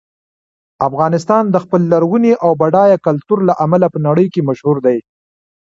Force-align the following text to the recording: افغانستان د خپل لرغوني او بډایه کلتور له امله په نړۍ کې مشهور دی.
افغانستان 0.87 1.43
د 1.49 1.55
خپل 1.63 1.81
لرغوني 1.91 2.33
او 2.43 2.51
بډایه 2.61 2.97
کلتور 3.07 3.39
له 3.49 3.53
امله 3.65 3.87
په 3.93 3.99
نړۍ 4.07 4.27
کې 4.33 4.45
مشهور 4.49 4.77
دی. 4.85 4.97